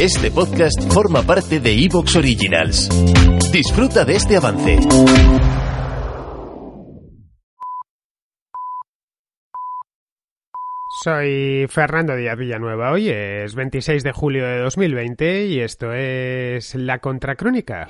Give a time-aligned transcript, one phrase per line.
[0.00, 2.90] Este podcast forma parte de Evox Originals.
[3.50, 4.78] Disfruta de este avance.
[11.02, 12.92] Soy Fernando Díaz Villanueva.
[12.92, 17.86] Hoy es 26 de julio de 2020 y esto es La Contracrónica.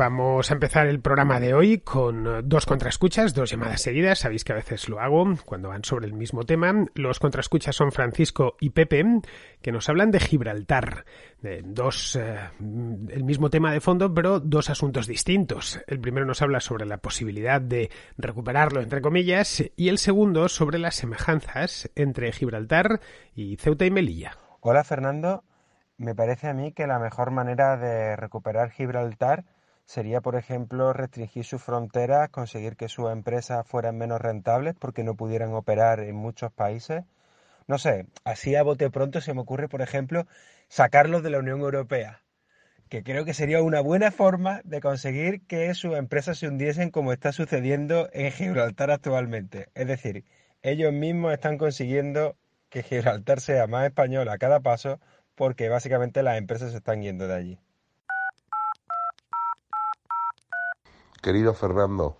[0.00, 4.20] Vamos a empezar el programa de hoy con dos contraescuchas, dos llamadas seguidas.
[4.20, 6.86] Sabéis que a veces lo hago cuando van sobre el mismo tema.
[6.94, 9.04] Los contraescuchas son Francisco y Pepe,
[9.60, 11.04] que nos hablan de Gibraltar.
[11.64, 12.34] Dos, eh,
[13.10, 15.82] el mismo tema de fondo, pero dos asuntos distintos.
[15.86, 20.78] El primero nos habla sobre la posibilidad de recuperarlo, entre comillas, y el segundo sobre
[20.78, 23.00] las semejanzas entre Gibraltar
[23.34, 24.38] y Ceuta y Melilla.
[24.60, 25.44] Hola Fernando,
[25.98, 29.44] me parece a mí que la mejor manera de recuperar Gibraltar
[29.90, 35.16] sería, por ejemplo, restringir sus fronteras, conseguir que sus empresas fueran menos rentables porque no
[35.16, 37.02] pudieran operar en muchos países.
[37.66, 40.28] No sé, así a bote pronto se me ocurre, por ejemplo,
[40.68, 42.22] sacarlos de la Unión Europea,
[42.88, 47.12] que creo que sería una buena forma de conseguir que sus empresas se hundiesen como
[47.12, 49.70] está sucediendo en Gibraltar actualmente.
[49.74, 50.24] Es decir,
[50.62, 52.36] ellos mismos están consiguiendo
[52.68, 55.00] que Gibraltar sea más español a cada paso
[55.34, 57.60] porque básicamente las empresas se están yendo de allí.
[61.20, 62.16] Querido Fernando,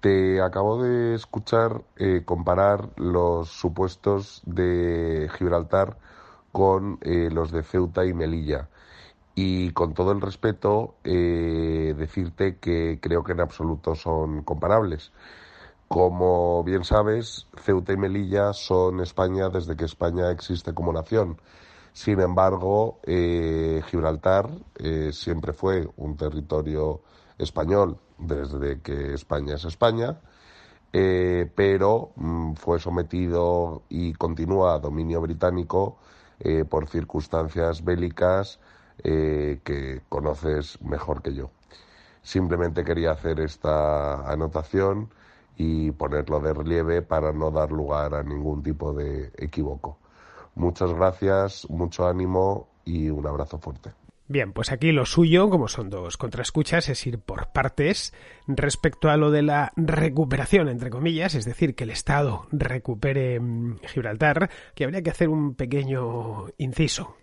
[0.00, 5.96] te acabo de escuchar eh, comparar los supuestos de Gibraltar
[6.52, 8.68] con eh, los de Ceuta y Melilla.
[9.34, 15.10] Y con todo el respeto, eh, decirte que creo que en absoluto son comparables.
[15.88, 21.40] Como bien sabes, Ceuta y Melilla son España desde que España existe como nación.
[21.94, 24.50] Sin embargo, Gibraltar
[25.12, 27.02] siempre fue un territorio
[27.42, 30.20] español desde que España es España,
[30.92, 35.98] eh, pero mm, fue sometido y continúa a dominio británico
[36.40, 38.60] eh, por circunstancias bélicas
[39.02, 41.50] eh, que conoces mejor que yo.
[42.22, 45.10] Simplemente quería hacer esta anotación
[45.56, 49.98] y ponerlo de relieve para no dar lugar a ningún tipo de equívoco.
[50.54, 53.92] Muchas gracias, mucho ánimo y un abrazo fuerte.
[54.28, 58.14] Bien, pues aquí lo suyo, como son dos contraescuchas, es ir por partes
[58.46, 63.80] respecto a lo de la recuperación, entre comillas, es decir, que el Estado recupere mm,
[63.88, 67.16] Gibraltar, que habría que hacer un pequeño inciso.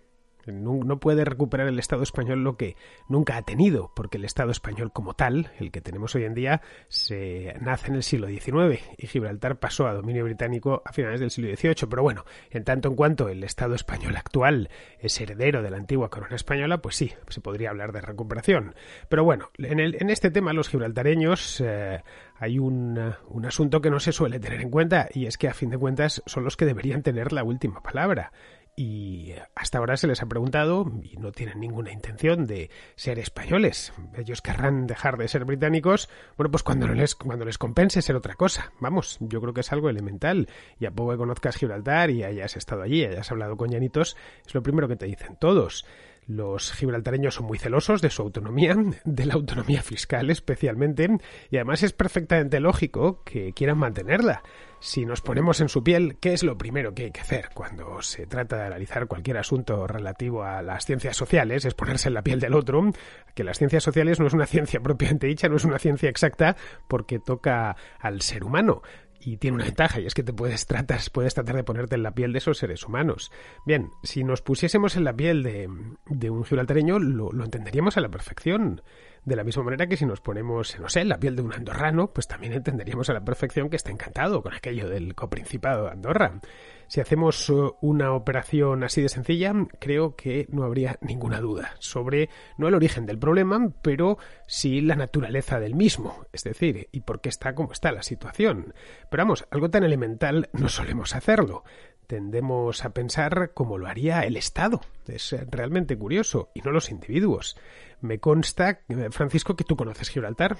[0.46, 2.76] No, puede recuperar el Estado español lo que
[3.08, 6.62] nunca ha tenido, porque el Estado español como tal, el que tenemos hoy en día,
[6.88, 11.30] se nace en el siglo XIX y Gibraltar pasó a dominio británico a finales del
[11.30, 11.88] siglo XVIII.
[11.88, 16.10] Pero bueno, en tanto en cuanto el Estado español actual es heredero de la antigua
[16.10, 18.74] corona española, pues sí, se podría hablar de recuperación.
[19.08, 22.02] Pero bueno, en, en este tema los gibraltareños eh,
[22.38, 23.12] hay un
[23.44, 26.22] asunto que no se suele tener en cuenta y es que a fin de cuentas
[26.26, 28.32] son los que deberían tener la última palabra
[28.76, 33.92] y hasta ahora se les ha preguntado y no tienen ninguna intención de ser españoles.
[34.16, 38.34] Ellos querrán dejar de ser británicos, bueno, pues cuando les, cuando les compense ser otra
[38.34, 38.72] cosa.
[38.80, 40.48] Vamos, yo creo que es algo elemental.
[40.78, 44.54] Y a poco que conozcas Gibraltar y hayas estado allí, hayas hablado con llanitos, es
[44.54, 45.84] lo primero que te dicen todos.
[46.30, 51.08] Los gibraltareños son muy celosos de su autonomía, de la autonomía fiscal especialmente,
[51.50, 54.44] y además es perfectamente lógico que quieran mantenerla.
[54.78, 58.00] Si nos ponemos en su piel, ¿qué es lo primero que hay que hacer cuando
[58.00, 61.64] se trata de analizar cualquier asunto relativo a las ciencias sociales?
[61.64, 62.92] Es ponerse en la piel del otro,
[63.34, 66.56] que las ciencias sociales no es una ciencia propiamente dicha, no es una ciencia exacta
[66.86, 68.82] porque toca al ser humano
[69.20, 72.02] y tiene una ventaja y es que te puedes tratar, puedes tratar de ponerte en
[72.02, 73.30] la piel de esos seres humanos.
[73.66, 75.68] Bien, si nos pusiésemos en la piel de,
[76.06, 78.82] de un gibraltareño lo, lo, entenderíamos a la perfección.
[79.24, 81.52] De la misma manera que si nos ponemos, no sé, en la piel de un
[81.52, 85.90] andorrano, pues también entenderíamos a la perfección que está encantado con aquello del coprincipado de
[85.90, 86.40] Andorra.
[86.86, 92.30] Si hacemos uh, una operación así de sencilla, creo que no habría ninguna duda sobre
[92.56, 97.20] no el origen del problema, pero sí la naturaleza del mismo, es decir, y por
[97.20, 98.74] qué está como está la situación.
[99.10, 101.62] Pero vamos, algo tan elemental no solemos hacerlo
[102.10, 104.80] tendemos a pensar como lo haría el Estado.
[105.06, 107.56] Es realmente curioso, y no los individuos.
[108.00, 108.80] Me consta,
[109.10, 110.56] Francisco, que tú conoces Gibraltar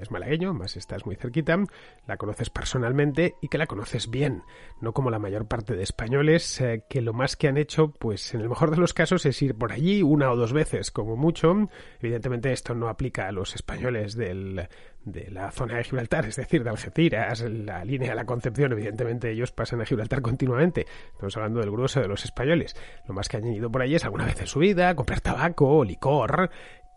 [0.00, 1.58] es malagueño, más estás muy cerquita,
[2.06, 4.42] la conoces personalmente y que la conoces bien,
[4.80, 8.32] no como la mayor parte de españoles eh, que lo más que han hecho, pues
[8.34, 11.16] en el mejor de los casos es ir por allí una o dos veces como
[11.16, 11.68] mucho.
[12.00, 14.68] Evidentemente esto no aplica a los españoles del,
[15.04, 19.30] de la zona de Gibraltar, es decir, de Algeciras, la línea de la Concepción, evidentemente
[19.30, 20.86] ellos pasan a Gibraltar continuamente.
[21.12, 22.76] Estamos hablando del grueso de los españoles.
[23.06, 25.84] Lo más que han ido por allí es alguna vez en su vida comprar tabaco,
[25.84, 26.50] licor,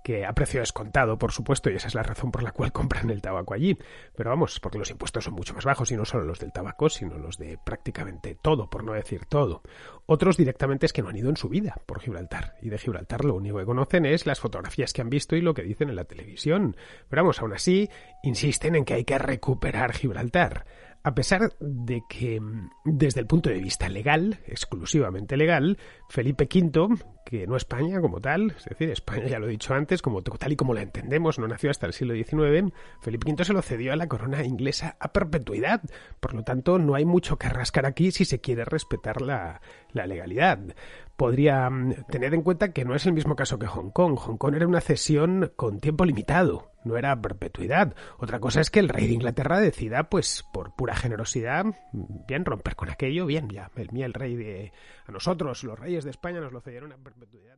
[0.03, 3.09] que a precio descontado, por supuesto, y esa es la razón por la cual compran
[3.09, 3.77] el tabaco allí.
[4.15, 6.89] Pero vamos, porque los impuestos son mucho más bajos, y no solo los del tabaco,
[6.89, 9.61] sino los de prácticamente todo, por no decir todo.
[10.05, 13.25] Otros directamente es que no han ido en su vida por Gibraltar, y de Gibraltar
[13.25, 15.95] lo único que conocen es las fotografías que han visto y lo que dicen en
[15.95, 16.75] la televisión.
[17.09, 17.89] Pero vamos, aún así,
[18.23, 20.65] insisten en que hay que recuperar Gibraltar
[21.03, 22.41] a pesar de que
[22.83, 25.77] desde el punto de vista legal, exclusivamente legal,
[26.09, 30.01] Felipe V, que no España como tal, es decir, España ya lo he dicho antes,
[30.01, 33.53] como tal y como la entendemos, no nació hasta el siglo XIX, Felipe V se
[33.53, 35.81] lo cedió a la corona inglesa a perpetuidad.
[36.19, 39.61] Por lo tanto, no hay mucho que rascar aquí si se quiere respetar la
[39.93, 40.59] legalidad
[41.19, 44.17] podría mm, tener en cuenta que no es el mismo caso que Hong Kong.
[44.17, 47.93] Hong Kong era una cesión con tiempo limitado, no era perpetuidad.
[48.17, 52.45] Otra cosa es que el rey de Inglaterra decida, pues por pura generosidad, mm, bien
[52.45, 54.71] romper con aquello, bien, ya, el el rey de...
[55.05, 57.57] A nosotros, los reyes de España, nos lo cedieron a perpetuidad.